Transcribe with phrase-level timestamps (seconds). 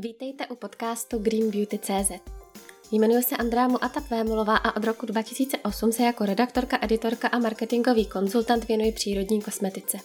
[0.00, 2.10] Vítejte u podcastu Green Beauty CZ.
[2.92, 8.06] Jmenuji se Andrea Muatat Vémulová a od roku 2008 se jako redaktorka, editorka a marketingový
[8.06, 9.98] konzultant věnuji přírodní kosmetice.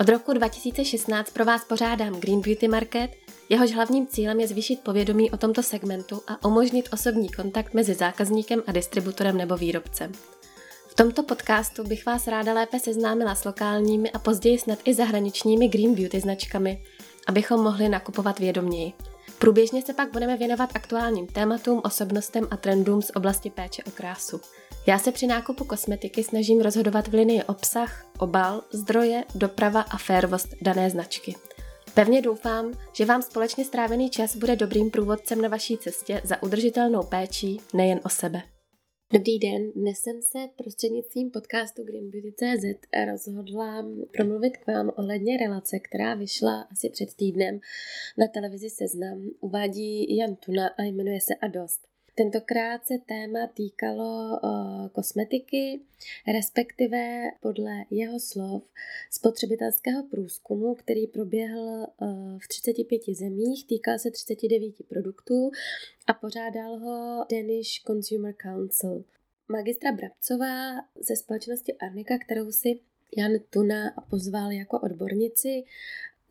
[0.00, 3.10] Od roku 2016 pro vás pořádám Green Beauty Market,
[3.48, 8.62] jehož hlavním cílem je zvýšit povědomí o tomto segmentu a umožnit osobní kontakt mezi zákazníkem
[8.66, 10.12] a distributorem nebo výrobcem.
[10.88, 15.68] V tomto podcastu bych vás ráda lépe seznámila s lokálními a později snad i zahraničními
[15.68, 16.82] Green Beauty značkami,
[17.26, 18.92] abychom mohli nakupovat vědoměji.
[19.38, 24.40] Průběžně se pak budeme věnovat aktuálním tématům, osobnostem a trendům z oblasti péče o krásu.
[24.86, 30.48] Já se při nákupu kosmetiky snažím rozhodovat v linii obsah, obal, zdroje, doprava a férovost
[30.62, 31.34] dané značky.
[31.94, 37.02] Pevně doufám, že vám společně strávený čas bude dobrým průvodcem na vaší cestě za udržitelnou
[37.02, 38.42] péčí nejen o sebe.
[39.12, 42.64] Dobrý den, dnes jsem se prostřednictvím podcastu Green Beauty CZ
[43.06, 47.60] rozhodla promluvit k vám ohledně relace, která vyšla asi před týdnem
[48.18, 49.30] na televizi Seznam.
[49.40, 51.87] Uvádí Jan Tuna a jmenuje se Adost.
[52.18, 55.80] Tentokrát se téma týkalo uh, kosmetiky,
[56.34, 58.62] respektive podle jeho slov
[59.10, 65.50] spotřebitelského průzkumu, který proběhl uh, v 35 zemích, týkal se 39 produktů
[66.06, 69.04] a pořádal ho Danish Consumer Council.
[69.48, 72.80] Magistra Brabcová ze společnosti Arnika, kterou si
[73.16, 75.64] Jan Tuna pozval jako odbornici,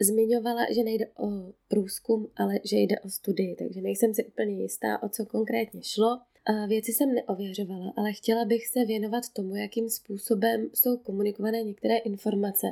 [0.02, 5.03] zmiňovala, že nejde o průzkum, ale že jde o studii, takže nejsem si úplně jistá,
[5.03, 6.20] o co konkrétně šlo.
[6.67, 12.68] Věci jsem neověřovala, ale chtěla bych se věnovat tomu, jakým způsobem jsou komunikované některé informace.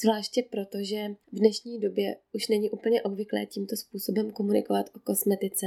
[0.00, 5.66] Zvláště proto, že v dnešní době už není úplně obvyklé tímto způsobem komunikovat o kosmetice,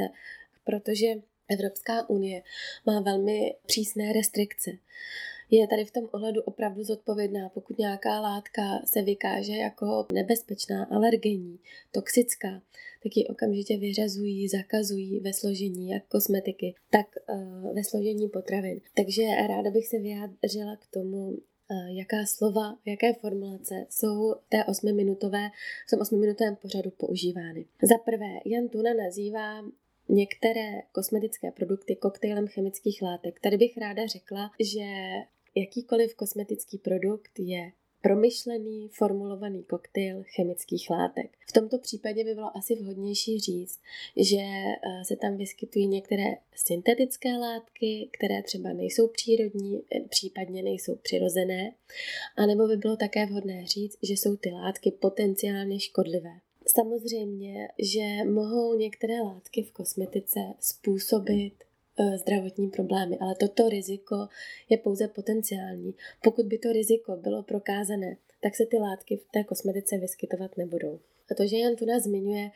[0.64, 1.08] protože
[1.50, 2.44] Evropská unie
[2.86, 4.72] má velmi přísné restrikce
[5.52, 11.60] je tady v tom ohledu opravdu zodpovědná, pokud nějaká látka se vykáže jako nebezpečná, alergenní,
[11.92, 12.62] toxická,
[13.04, 18.82] tak ji okamžitě vyřazují, zakazují ve složení jak kosmetiky, tak uh, ve složení potravin.
[18.96, 21.38] Takže ráda bych se vyjádřila k tomu, uh,
[21.98, 25.50] jaká slova, jaké formulace jsou té osmiminutové,
[25.88, 27.66] v tom osmiminutovém pořadu používány.
[27.84, 29.64] Za prvé, Jan Tuna nazývá
[30.10, 33.40] některé kosmetické produkty koktejlem chemických látek.
[33.40, 34.86] Tady bych ráda řekla, že
[35.56, 37.72] jakýkoliv kosmetický produkt je
[38.06, 41.38] promyšlený, formulovaný koktejl chemických látek.
[41.50, 43.80] V tomto případě by bylo asi vhodnější říct,
[44.18, 46.24] že eh, se tam vyskytují některé
[46.56, 51.72] syntetické látky, které třeba nejsou přírodní, eh, případně nejsou přirozené,
[52.38, 56.34] anebo by bylo také vhodné říct, že jsou ty látky potenciálně škodlivé.
[56.68, 61.65] Samozřejmě, že mohou některé látky v kosmetice způsobit
[62.16, 64.28] zdravotní problémy, ale toto riziko
[64.70, 65.94] je pouze potenciální.
[66.24, 71.00] Pokud by to riziko bylo prokázané, tak se ty látky v té kosmetice vyskytovat nebudou.
[71.32, 72.52] A to, že Jan Tuna zmiňuje,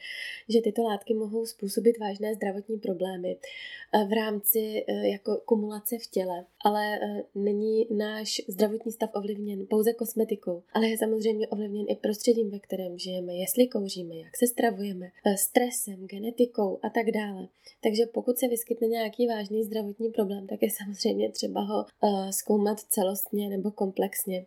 [0.49, 6.07] že tyto látky mohou způsobit vážné zdravotní problémy eh, v rámci eh, jako kumulace v
[6.07, 11.95] těle, ale eh, není náš zdravotní stav ovlivněn pouze kosmetikou, ale je samozřejmě ovlivněn i
[11.95, 17.47] prostředím, ve kterém žijeme, jestli kouříme, jak se stravujeme, stresem, genetikou a tak dále.
[17.83, 21.85] Takže pokud se vyskytne nějaký vážný zdravotní problém, tak je samozřejmě třeba ho
[22.31, 24.45] zkoumat celostně nebo komplexně.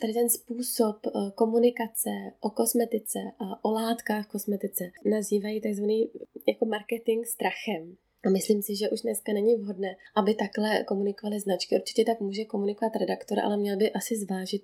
[0.00, 0.96] Tady ten způsob
[1.34, 2.10] komunikace
[2.40, 6.10] o kosmetice a o látkách kosmetice nazývají takzvaný
[6.48, 7.96] jako marketing strachem.
[8.26, 11.76] A myslím si, že už dneska není vhodné, aby takhle komunikovaly značky.
[11.76, 14.62] Určitě tak může komunikovat redaktor, ale měl by asi zvážit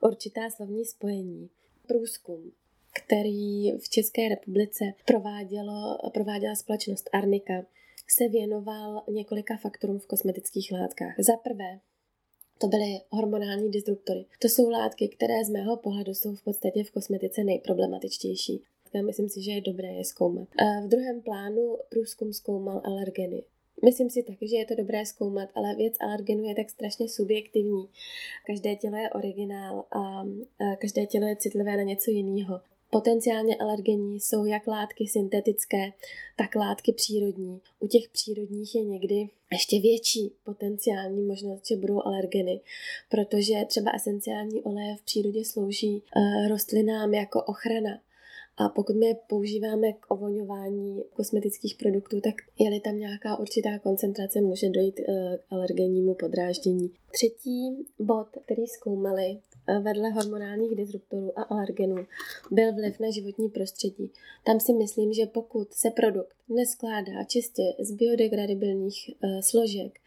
[0.00, 1.50] určitá slovní spojení.
[1.86, 2.52] Průzkum,
[2.92, 7.54] který v České republice provádělo, prováděla společnost Arnika,
[8.08, 11.14] se věnoval několika faktorům v kosmetických látkách.
[11.18, 11.80] Za prvé,
[12.58, 14.24] to byly hormonální disruptory.
[14.38, 18.62] To jsou látky, které z mého pohledu jsou v podstatě v kosmetice nejproblematičtější.
[19.06, 20.48] Myslím si, že je dobré je zkoumat.
[20.84, 23.42] V druhém plánu průzkum zkoumal alergeny.
[23.84, 27.88] Myslím si taky, že je to dobré zkoumat, ale věc alergenu je tak strašně subjektivní.
[28.46, 30.24] Každé tělo je originál a
[30.76, 32.60] každé tělo je citlivé na něco jiného.
[32.94, 35.92] Potenciálně alergenní jsou jak látky syntetické,
[36.36, 37.60] tak látky přírodní.
[37.80, 42.60] U těch přírodních je někdy ještě větší potenciální možnost, že budou alergeny,
[43.10, 48.00] protože třeba esenciální oleje v přírodě slouží uh, rostlinám jako ochrana.
[48.56, 54.40] A pokud my je používáme k ovoňování kosmetických produktů, tak je-li tam nějaká určitá koncentrace,
[54.40, 56.90] může dojít eh, k alergennímu podráždění.
[57.10, 62.06] Třetí bod, který zkoumali, Eh, vedle hormonálních disruptorů a alergenů
[62.50, 64.10] byl vliv na životní prostředí.
[64.44, 69.98] Tam si myslím, že pokud se produkt neskládá čistě z biodegradibilních uh, složek,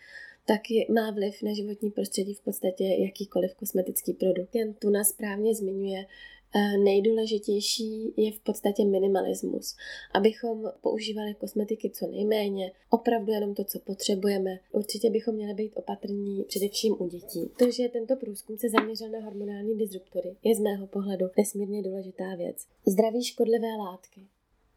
[0.46, 4.56] tak má vliv na životní prostředí v podstatě jakýkoliv kosmetický produkt.
[4.56, 6.06] Jen tu nás správně zmiňuje,
[6.47, 6.47] Eh,
[6.78, 9.76] nejdůležitější je v podstatě minimalismus.
[10.14, 14.60] Abychom používali kosmetiky co nejméně, opravdu jenom to, co potřebujeme.
[14.72, 17.52] Určitě bychom měli být opatrní především u dětí.
[17.58, 22.36] To, že tento průzkum se zaměřil na hormonální disruptory, je z mého pohledu nesmírně důležitá
[22.36, 22.58] věc.
[22.86, 24.22] Zdraví škodlivé látky.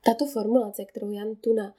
[0.04, 1.74] Tato formulace, kterou Jan Tuna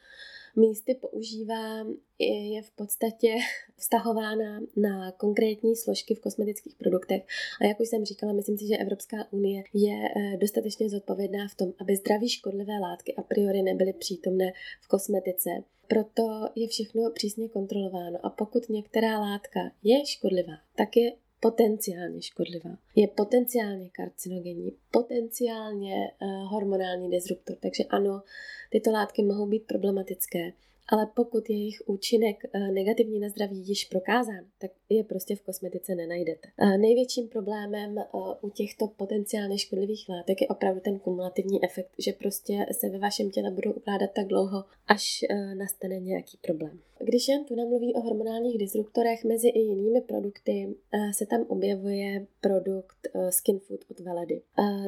[0.56, 1.86] místy používá,
[2.19, 3.36] je v podstatě
[3.77, 7.24] vztahována na konkrétní složky v kosmetických produktech.
[7.62, 11.56] A jak už jsem říkala, myslím si, že Evropská unie je eh, dostatečně zodpovědná v
[11.56, 14.51] tom, aby zdraví škodlivé látky a priori nebyly přítomné
[14.81, 15.50] v kosmetice.
[15.88, 22.77] Proto je všechno přísně kontrolováno a pokud některá látka je škodlivá, tak je potenciálně škodlivá.
[22.95, 27.55] Je potenciálně karcinogenní, potenciálně uh, hormonální disruptor.
[27.59, 28.21] Takže ano,
[28.69, 30.51] tyto látky mohou být problematické
[30.91, 35.41] ale pokud je jejich účinek eh, negativní na zdraví již prokázán, tak je prostě v
[35.41, 36.47] kosmetice nenajdete.
[36.77, 37.95] Největším problémem
[38.41, 43.31] u těchto potenciálně škodlivých látek je opravdu ten kumulativní efekt, že prostě se ve vašem
[43.31, 46.79] těle budou ukládat tak dlouho, až nastane nějaký problém.
[47.03, 50.75] Když jen tu namluví o hormonálních disruptorech, mezi i jinými produkty
[51.12, 54.42] se tam objevuje produkt Skin Food od Veledy.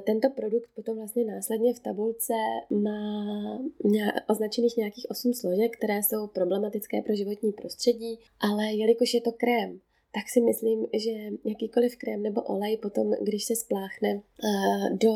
[0.05, 2.33] Tento produkt potom vlastně následně v tabulce
[2.69, 3.59] má
[4.29, 9.79] označených nějakých 8 složek, které jsou problematické pro životní prostředí, ale jelikož je to krém,
[10.15, 11.11] tak si myslím, že
[11.45, 15.11] jakýkoliv krém nebo olej potom, když se spláchne eh, do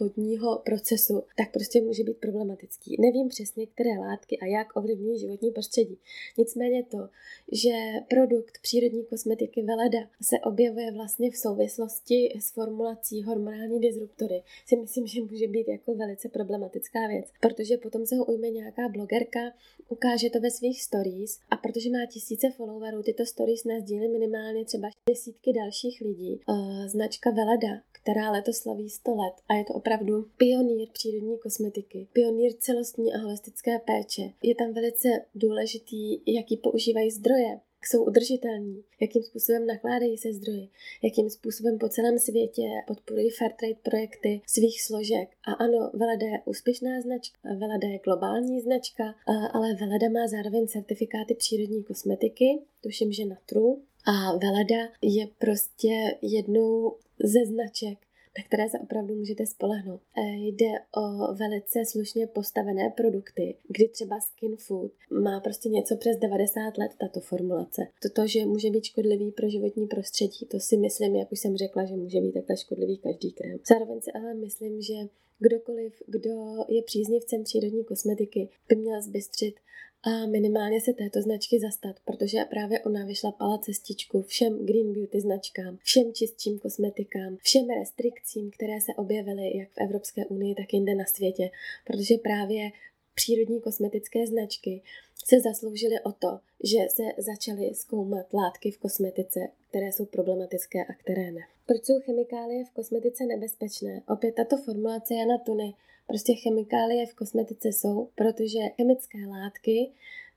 [0.00, 2.96] vodního procesu, tak prostě může být problematický.
[3.00, 5.98] Nevím přesně, které látky a jak ovlivňují životní prostředí.
[6.38, 7.08] Nicméně to,
[7.52, 7.70] že
[8.08, 15.06] produkt přírodní kosmetiky Veleda se objevuje vlastně v souvislosti s formulací hormonální disruptory, si myslím,
[15.06, 19.40] že může být jako velice problematická věc, protože potom se ho ujme nějaká blogerka,
[19.88, 24.88] ukáže to ve svých stories a protože má tisíce followerů, tyto stories nezdílí minimálně třeba
[25.08, 26.40] desítky dalších lidí.
[26.48, 32.08] Uh, značka Veleda, která letos slaví 100 let a je to opravdu pionýr přírodní kosmetiky,
[32.12, 34.22] pionýr celostní a holistické péče.
[34.42, 40.68] Je tam velice důležitý, jaký používají zdroje, jsou udržitelní, jakým způsobem nakládají se zdroji,
[41.02, 45.28] jakým způsobem po celém světě podporují Fairtrade projekty svých složek.
[45.44, 49.04] A ano, Veleda je úspěšná značka, Veleda je globální značka,
[49.52, 56.18] ale Veleda má zároveň certifikáty přírodní kosmetiky, tuším, že na TRU, a Veleda je prostě
[56.22, 57.98] jednou ze značek,
[58.38, 60.00] na které se opravdu můžete spolehnout.
[60.16, 64.92] E, jde o velice slušně postavené produkty, kdy třeba Skin Food
[65.22, 67.86] má prostě něco přes 90 let tato formulace.
[68.02, 71.84] Toto, že může být škodlivý pro životní prostředí, to si myslím, jak už jsem řekla,
[71.84, 73.58] že může být takhle škodlivý každý krém.
[73.68, 74.94] Zároveň si ale myslím, že
[75.38, 79.54] kdokoliv, kdo je příznivcem přírodní kosmetiky, by měl zbystřit
[80.02, 85.78] a minimálně se této značky zastat, protože právě ona vyšlapala cestičku všem Green Beauty značkám,
[85.82, 91.04] všem čistším kosmetikám, všem restrikcím, které se objevily jak v Evropské unii, tak jinde na
[91.04, 91.50] světě,
[91.86, 92.70] protože právě
[93.14, 94.82] přírodní kosmetické značky
[95.24, 100.92] se zasloužily o to, že se začaly zkoumat látky v kosmetice, které jsou problematické a
[100.94, 101.40] které ne.
[101.66, 104.02] Proč jsou chemikálie v kosmetice nebezpečné?
[104.08, 105.74] Opět tato formulace Jana Tuny
[106.06, 109.90] Prostě chemikálie v kosmetice jsou, protože chemické látky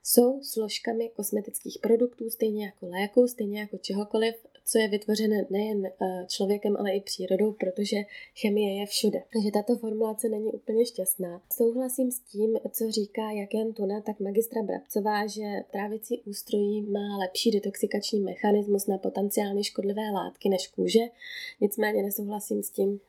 [0.04, 4.34] jsou složkami kosmetických produktů, stejně jako léku, stejně jako čehokoliv,
[4.66, 7.96] co je vytvořené nejen eh, člověkem, ale i přírodou, protože
[8.40, 9.22] chemie je všude.
[9.32, 11.42] Takže tato formulace není úplně šťastná.
[11.52, 17.16] Souhlasím s tím, co říká jak Jan Tuna, tak magistra Brabcová, že trávicí ústrojí má
[17.18, 21.04] lepší detoxikační mechanismus na potenciálně škodlivé látky než kůže.
[21.60, 23.00] Nicméně nesouhlasím s tím,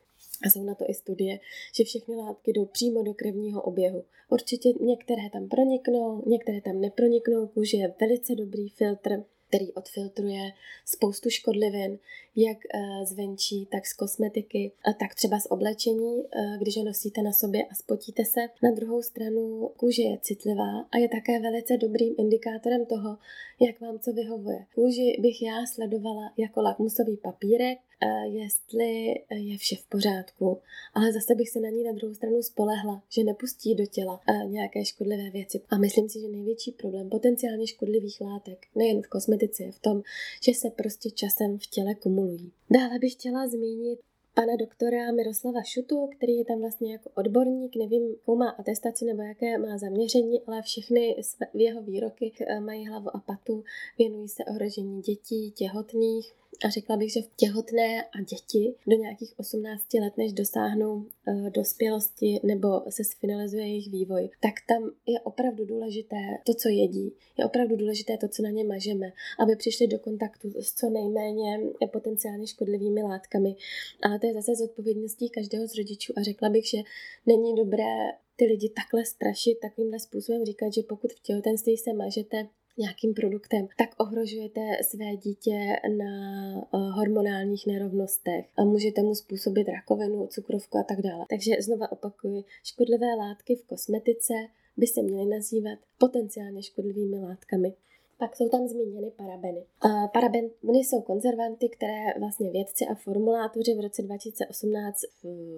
[0.44, 1.40] a jsou na to i studie,
[1.74, 4.04] že všechny látky jdou přímo do krevního oběhu.
[4.28, 10.52] Určitě některé tam proniknou, některé tam neproniknou, kůže je velice dobrý filtr, který odfiltruje
[10.84, 11.98] spoustu škodlivin,
[12.36, 17.32] jak eh, zvenčí, tak z kosmetiky, tak třeba z oblečení, eh, když ho nosíte na
[17.32, 18.40] sobě a spotíte se.
[18.62, 23.18] Na druhou stranu kůže je citlivá a je také velice dobrým indikátorem toho,
[23.60, 24.66] jak vám co vyhovuje.
[24.74, 27.85] Kůži bych já sledovala jako lakmusový papírek, Eh,
[28.24, 30.60] jestli eh, je vše v pořádku,
[30.94, 34.46] ale zase bych se na ní na druhou stranu spolehla, že nepustí do těla eh,
[34.46, 35.60] nějaké škodlivé věci.
[35.70, 40.02] A myslím si, že největší problém potenciálně škodlivých látek, nejen v kosmetice, je v tom,
[40.44, 42.52] že se prostě časem v těle kumulují.
[42.70, 44.00] Dále bych chtěla zmínit
[44.36, 49.22] pana doktora Miroslava Šutu, který je tam vlastně jako odborník, nevím, jakou má atestaci nebo
[49.22, 51.16] jaké má zaměření, ale všechny
[51.54, 53.64] jeho výroky mají hlavu a patu,
[53.98, 56.32] věnují se ohrožení dětí, těhotných,
[56.64, 61.50] a řekla bych, že v těhotné a děti do nějakých 18 let, než dosáhnou uh,
[61.50, 67.12] dospělosti nebo se sfinalizuje jejich vývoj, tak tam je opravdu důležité to, co jedí.
[67.38, 71.60] Je opravdu důležité to, co na ně mažeme, aby přišli do kontaktu s co nejméně
[71.92, 73.56] potenciálně škodlivými látkami.
[74.02, 76.78] Ale to je zase zodpovědností každého z rodičů a řekla bych, že
[77.26, 82.48] není dobré ty lidi takhle strašit, takovýmhle způsobem říkat, že pokud v těhotenství se mažete
[82.78, 86.12] nějakým produktem, tak ohrožujete své dítě na
[86.58, 91.24] eh, hormonálních nerovnostech a můžete mu způsobit rakovinu, cukrovku a tak dále.
[91.30, 94.34] Takže znova opakuju, škodlivé látky v kosmetice
[94.76, 97.74] by se měly nazývat potenciálně škodlivými látkami.
[98.18, 99.64] Pak jsou tam zmíněny parabeny.
[99.80, 105.00] A parabeny jsou konzervanty, které vlastně vědci a formulátoři v roce 2018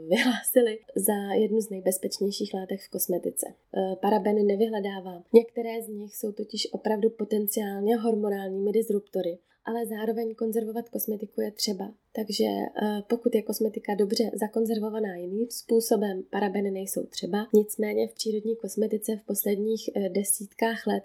[0.08, 3.46] vyhlásili za jednu z nejbezpečnějších látek v kosmetice.
[3.46, 5.24] E, parabeny nevyhledávám.
[5.32, 9.38] Některé z nich jsou totiž opravdu potenciálně hormonálními disruptory
[9.68, 11.94] ale zároveň konzervovat kosmetiku je třeba.
[12.12, 17.46] Takže eh, pokud je kosmetika dobře zakonzervovaná jiným způsobem, parabeny nejsou třeba.
[17.54, 21.04] Nicméně v přírodní kosmetice v posledních eh, desítkách let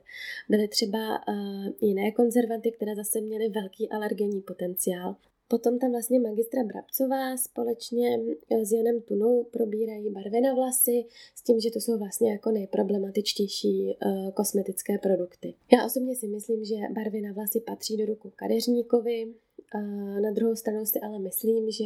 [0.50, 1.34] byly třeba eh,
[1.82, 5.16] jiné konzervanty, které zase měly velký alergenní potenciál.
[5.54, 8.20] Potom tam vlastně magistra Brabcová společně
[8.62, 11.06] s Janem Tunou probírají barvy na vlasy
[11.36, 15.54] s tím, že to jsou vlastně jako nejproblematičtější uh, kosmetické produkty.
[15.74, 19.34] Já osobně si myslím, že barvy na vlasy patří do ruku kadeřníkovi,
[19.76, 21.86] uh, na druhou stranu si ale myslím, že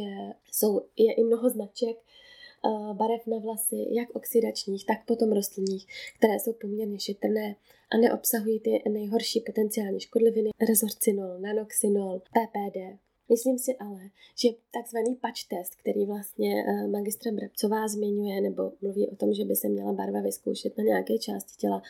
[0.52, 1.96] jsou, je i mnoho značek,
[2.92, 5.86] barev na vlasy, jak oxidačních, tak potom rostlinných,
[6.18, 7.56] které jsou poměrně šetrné
[7.90, 12.98] a neobsahují ty nejhorší potenciální škodliviny, rezorcinol, nanoxynol, PPD,
[13.30, 14.00] Myslím si ale,
[14.36, 19.44] že takzvaný patch test, který vlastně eh, magistra Brabcová zmiňuje, nebo mluví o tom, že
[19.44, 21.82] by se měla barva vyzkoušet na nějaké části těla,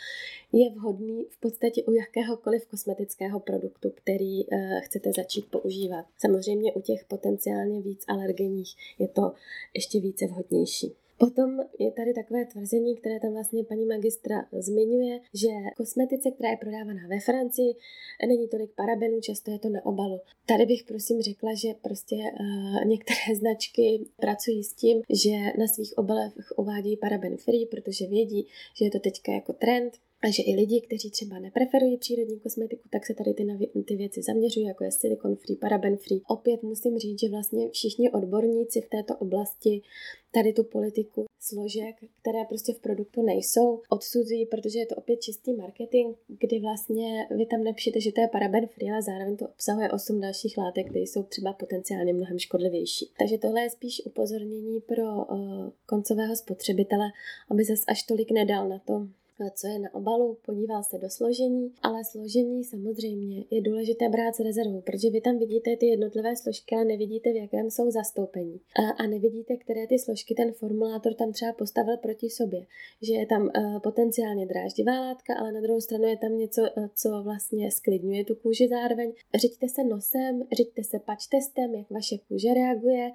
[0.53, 6.07] je vhodný v podstatě u jakéhokoliv kosmetického produktu, který eh, chcete začít používat.
[6.19, 9.33] Samozřejmě u těch potenciálně víc alergenních je to
[9.75, 10.95] ještě více vhodnější.
[11.19, 16.57] Potom je tady takové tvrzení, které tam vlastně paní magistra zmiňuje, že kosmetice, která je
[16.57, 17.75] prodávaná ve Francii,
[18.27, 20.21] není tolik parabenů, často je to na obalu.
[20.47, 25.99] Tady bych prosím řekla, že prostě uh, některé značky pracují s tím, že na svých
[25.99, 30.55] obalech uvádí paraben free, protože vědí, že je to teďka jako trend, a že i
[30.55, 34.85] lidi, kteří třeba nepreferují přírodní kosmetiku, tak se tady ty, navi- ty věci zaměřují, jako
[34.85, 36.21] je silicon free, paraben free.
[36.29, 39.83] Opět musím říct, že vlastně všichni odborníci v této oblasti
[40.31, 45.53] tady tu politiku složek, které prostě v produktu nejsou, odsuzují, protože je to opět čistý
[45.53, 49.91] marketing, kdy vlastně vy tam nepíšete, že to je paraben free, ale zároveň to obsahuje
[49.91, 53.11] 8 dalších látek, které jsou třeba potenciálně mnohem škodlivější.
[53.19, 57.07] Takže tohle je spíš upozornění pro uh, koncového spotřebitele,
[57.51, 59.09] aby zase až tolik nedal na to,
[59.55, 64.41] co je na obalu, podíval se do složení, ale složení samozřejmě je důležité brát s
[64.41, 68.61] rezervou, protože vy tam vidíte ty jednotlivé složky, ale nevidíte, v jakém jsou zastoupení.
[68.77, 72.67] A, a nevidíte, které ty složky ten formulátor tam třeba postavil proti sobě.
[73.03, 76.87] Že je tam uh, potenciálně dráždivá látka, ale na druhou stranu je tam něco, uh,
[76.95, 79.13] co vlastně sklidňuje tu kůži zároveň.
[79.35, 83.11] Řiďte se nosem, řiďte se pač testem, jak vaše kůže reaguje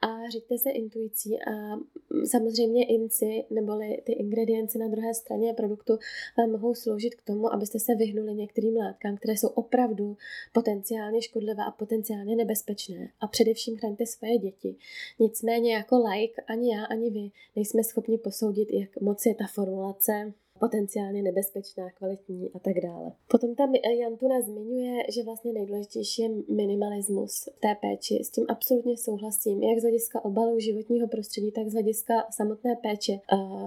[0.00, 1.52] a řiďte se intuicí a
[2.24, 5.98] samozřejmě inci, neboli ty ingredience na druhé straně produktu
[6.38, 10.16] vám mohou sloužit k tomu, abyste se vyhnuli některým látkám, které jsou opravdu
[10.52, 13.08] potenciálně škodlivé a potenciálně nebezpečné.
[13.20, 14.76] A především chraňte své děti.
[15.18, 20.32] Nicméně jako like ani já, ani vy nejsme schopni posoudit, jak moc je ta formulace
[20.64, 23.12] potenciálně nebezpečná, kvalitní a tak dále.
[23.28, 28.14] Potom tam Jantuna zmiňuje, že vlastně nejdůležitější je minimalismus té péči.
[28.24, 33.12] S tím absolutně souhlasím, jak z hlediska obalu životního prostředí, tak z hlediska samotné péče.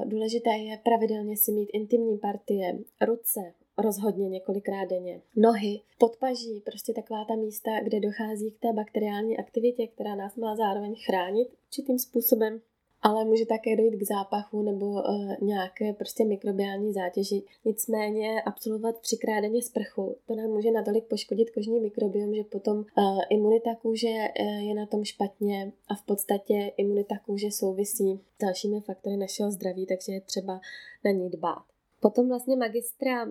[0.05, 5.21] Důležité je pravidelně si mít intimní partie, ruce, rozhodně několikrát denně.
[5.35, 10.55] Nohy, podpaží, prostě taková ta místa, kde dochází k té bakteriální aktivitě, která nás má
[10.55, 12.61] zároveň chránit určitým způsobem
[13.01, 17.43] ale může také dojít k zápachu nebo uh, nějaké prostě mikrobiální zátěži.
[17.65, 23.19] Nicméně absolvovat třikrát denně sprchu, to nám může natolik poškodit kožní mikrobiom, že potom uh,
[23.29, 28.81] imunita kůže uh, je na tom špatně a v podstatě imunita kůže souvisí s dalšími
[28.81, 30.61] faktory našeho zdraví, takže je třeba
[31.05, 31.63] na ní dbát.
[31.99, 33.25] Potom vlastně magistra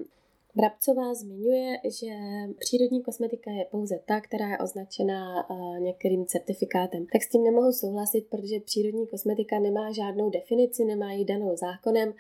[0.57, 2.15] Brabcová zmiňuje, že
[2.59, 7.07] přírodní kosmetika je pouze ta, která je označená uh, některým certifikátem.
[7.13, 12.15] Tak s tím nemohu souhlasit, protože přírodní kosmetika nemá žádnou definici, nemá ji danou zákonem,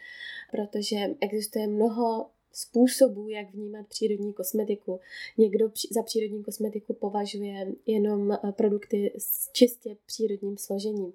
[0.50, 5.00] protože existuje mnoho způsobů, jak vnímat přírodní kosmetiku.
[5.38, 11.12] Někdo za přírodní kosmetiku považuje jenom eh, produkty s čistě přírodním složením.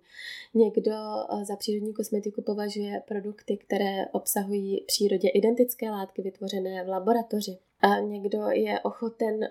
[0.54, 7.58] Někdo eh, za přírodní kosmetiku považuje produkty, které obsahují přírodě identické látky vytvořené v laboratoři.
[7.80, 9.50] A někdo je ochoten eh,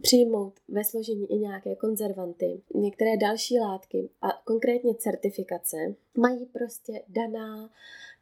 [0.00, 5.76] přijmout ve složení i nějaké konzervanty, některé další látky a konkrétně certifikace
[6.18, 7.70] mají prostě daná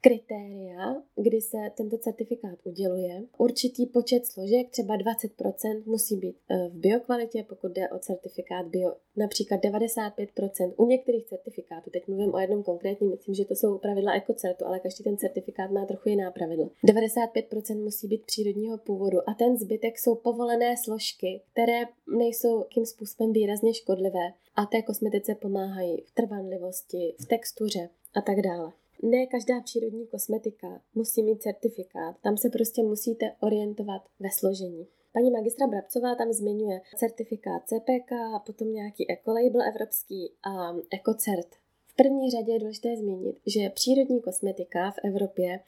[0.03, 3.23] kritéria, kdy se tento certifikát uděluje.
[3.39, 8.93] Určitý počet složek, třeba 20%, musí být eh, v biokvalitě, pokud jde o certifikát bio,
[9.17, 10.75] například 95%.
[10.77, 14.81] U některých certifikátů, teď mluvím o jednom konkrétním, myslím, že to jsou pravidla ekocertu, ale
[14.81, 16.71] každý ten certifikát má trochu jiná pravidla.
[16.85, 21.83] 95% musí být přírodního původu a ten zbytek jsou povolené složky, které
[22.19, 28.41] nejsou tím způsobem výrazně škodlivé a té kosmetice pomáhají v trvanlivosti, v textuře a tak
[28.41, 34.87] dále ne každá přírodní kosmetika musí mít certifikát, tam se prostě musíte orientovat ve složení.
[35.13, 38.11] Paní magistra Brabcová tam zmiňuje certifikát CPK,
[38.47, 41.49] potom nějaký ekolabel evropský a EcoCert.
[41.87, 45.61] V první řadě je důležité zmínit, že přírodní kosmetika v Evropě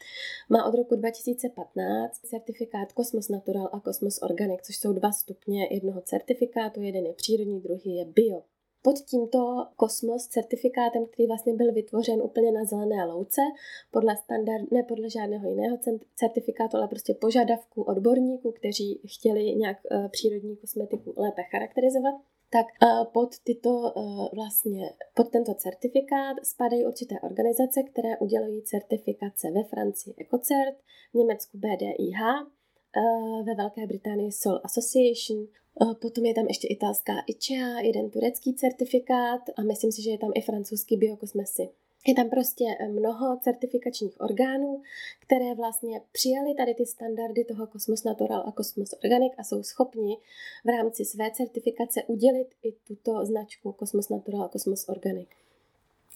[0.51, 6.01] má od roku 2015 certifikát Cosmos Natural a Cosmos Organic, což jsou dva stupně jednoho
[6.01, 8.43] certifikátu, jeden je přírodní, druhý je bio
[8.85, 13.41] pod tímto kosmos certifikátem, který vlastně byl vytvořen úplně na zelené louce,
[13.91, 15.79] podle standard, ne podle žádného jiného
[16.15, 22.15] certifikátu, ale prostě požadavků odborníků, kteří chtěli nějak uh, přírodní kosmetiku lépe charakterizovat,
[22.51, 29.51] tak uh, pod, tyto, uh, vlastně, pod tento certifikát spadají určité organizace, které udělují certifikace
[29.51, 30.77] ve Francii EcoCert,
[31.13, 32.21] v Německu BDIH,
[33.47, 35.47] ve Velké Británii Sol Association,
[36.01, 40.33] Potom je tam ještě italská ICEA, jeden turecký certifikát a myslím si, že je tam
[40.35, 41.69] i francouzský biokosmesy.
[42.07, 44.83] Je tam prostě eh, mnoho certifikačních orgánů,
[45.21, 50.19] které vlastně přijali tady ty standardy toho Cosmos Natural a Cosmos Organic a jsou schopni
[50.65, 55.29] v rámci své certifikace udělit i tuto značku Cosmos Natural a Cosmos Organic.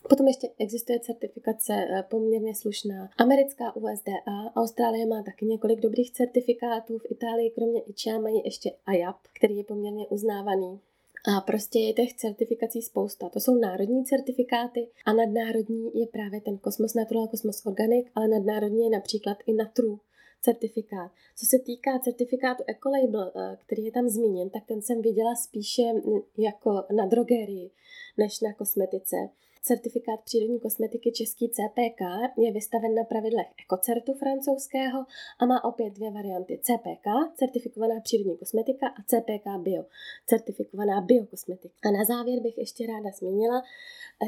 [0.09, 3.11] Potom ještě existuje certifikace eh, poměrně slušná.
[3.19, 9.17] Americká USDA, Austrálie má taky několik dobrých certifikátů, v Itálii kromě ICHA mají ještě IAP,
[9.33, 10.81] který je poměrně uznávaný.
[11.37, 13.29] A prostě je těch certifikací spousta.
[13.29, 18.85] To jsou národní certifikáty a nadnárodní je právě ten Cosmos Natural, Cosmos Organic, ale nadnárodní
[18.85, 20.01] je například i Natru
[20.43, 21.11] certifikát.
[21.37, 25.83] Co se týká certifikátu Ecolabel, eh, který je tam zmíněn, tak ten jsem viděla spíše
[26.39, 27.71] jako na drogerii
[28.19, 29.17] než na kosmetice.
[29.63, 32.01] Certifikát přírodní kosmetiky český CPK
[32.37, 35.05] je vystaven na pravidlech ekocertu francouzského
[35.39, 37.07] a má opět dvě varianty CPK,
[37.37, 39.85] certifikovaná přírodní kosmetika a CPK Bio,
[40.27, 41.75] certifikovaná biokosmetika.
[41.85, 43.63] A na závěr bych ještě ráda zmínila,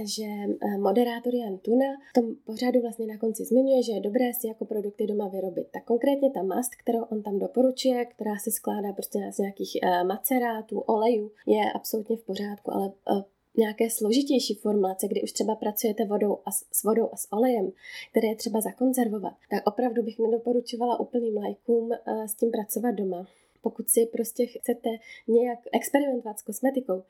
[0.04, 4.34] že eh, moderátor Jan Tuna v tom pořadu vlastně na konci zmiňuje, že je dobré
[4.40, 5.68] si jako produkty doma vyrobit.
[5.72, 10.04] Tak konkrétně ta mast, kterou on tam doporučuje, která se skládá prostě z nějakých eh,
[10.04, 13.22] macerátů, olejů, je absolutně v pořádku, ale eh,
[13.56, 17.72] nějaké složitější formulace, kdy už třeba pracujete vodou a s, s vodou a s olejem,
[18.10, 23.26] které je třeba zakonzervovat, tak opravdu bych nedoporučovala úplným lajkům uh, s tím pracovat doma.
[23.62, 24.88] Pokud si prostě chcete
[25.28, 27.02] nějak experimentovat s kosmetikou,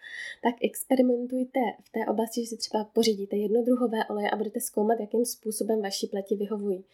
[0.42, 5.24] tak experimentujte v té oblasti, že si třeba pořídíte jednodruhové oleje a budete zkoumat, jakým
[5.24, 6.84] způsobem vaší pleti vyhovují.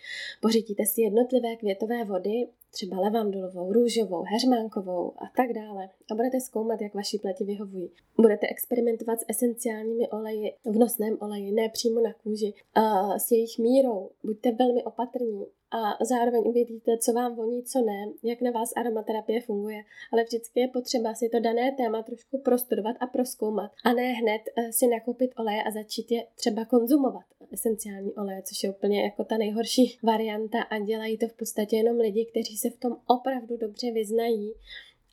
[0.40, 6.80] Pořídíte si jednotlivé květové vody, třeba levandulovou, růžovou, heřmánkovou a tak dále a budete zkoumat,
[6.80, 7.90] jak vaší pleti vyhovují.
[8.16, 13.58] Budete experimentovat s esenciálními oleji, v nosném oleji, ne přímo na kůži, a s jejich
[13.58, 14.10] mírou.
[14.24, 19.40] Buďte velmi opatrní a zároveň uvidíte, co vám voní, co ne, jak na vás aromaterapie
[19.40, 24.12] funguje, ale vždycky je potřeba si to dané téma trošku prostudovat a proskoumat a ne
[24.12, 29.02] hned eh, si nakoupit oleje a začít je třeba konzumovat, esenciální oleje, což je úplně
[29.02, 32.96] jako ta nejhorší varianta a dělají to v podstatě jenom lidi, kteří se v tom
[33.06, 34.52] opravdu dobře vyznají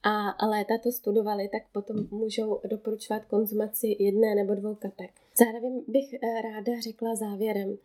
[0.03, 5.11] a léta to studovali, tak potom můžou doporučovat konzumaci jedné nebo dvou kapek.
[5.37, 7.77] Zároveň bych eh, ráda řekla závěrem.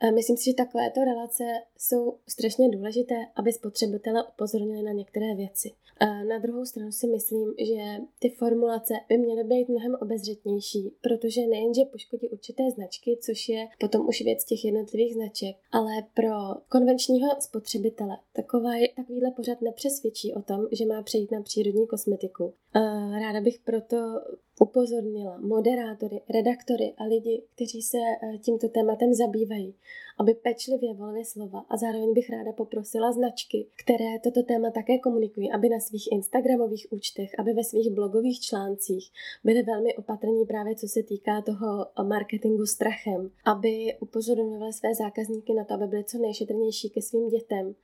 [0.00, 1.44] Eh, myslím si, že takovéto relace
[1.78, 5.70] jsou strašně důležité, aby spotřebitele upozornili na některé věci.
[6.00, 11.46] Eh, na druhou stranu si myslím, že ty formulace by měly být mnohem obezřetnější, protože
[11.46, 16.30] nejenže poškodí určité značky, což je potom už věc těch jednotlivých značek, ale pro
[16.68, 22.54] konvenčního spotřebitele taková, takovýhle pořad nepřesvědčí o tom, že má přejít na přírodní kosmetiku.
[23.20, 23.96] Ráda bych proto
[24.62, 29.74] upozornila moderátory, redaktory a lidi, kteří se eh, tímto tématem zabývají,
[30.20, 35.52] aby pečlivě volili slova a zároveň bych ráda poprosila značky, které toto téma také komunikují,
[35.52, 39.10] aby na svých Instagramových účtech, aby ve svých blogových článcích
[39.44, 45.64] byly velmi opatrní právě co se týká toho marketingu strachem, aby upozorňovali své zákazníky na
[45.64, 47.74] to, aby byly co nejšetrnější ke svým dětem.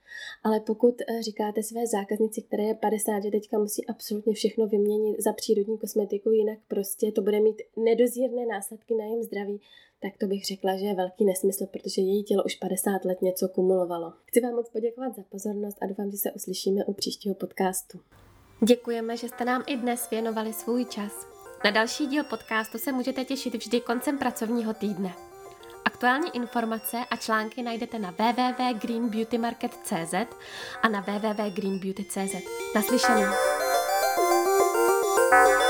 [0.45, 5.23] Ale pokud eh, říkáte své zákaznici, které je 50, že teďka musí absolutně všechno vyměnit
[5.23, 9.61] za přírodní kosmetiku, jinak prostě to bude mít nedozírné následky na jejím zdraví,
[10.03, 13.49] tak to bych řekla, že je velký nesmysl, protože její tělo už 50 let něco
[13.49, 14.13] kumulovalo.
[14.25, 18.01] Chci vám moc poděkovat za pozornost a doufám, že se uslyšíme u příštího podcastu.
[18.67, 21.13] Děkujeme, že jste nám i dnes věnovali svůj čas.
[21.65, 25.15] Na další díl podcastu se můžete těšit vždy koncem pracovního týdne
[25.99, 30.15] Aktuální informace a články najdete na www.greenbeautymarket.cz
[30.83, 32.35] a na www.greenbeauty.cz.
[32.75, 33.33] Naslyšenou.
[35.31, 35.68] thank you